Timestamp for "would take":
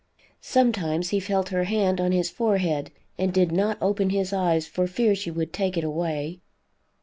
5.29-5.77